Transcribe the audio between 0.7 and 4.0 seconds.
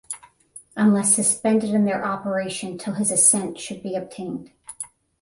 unless suspended in their operation till his Assent should be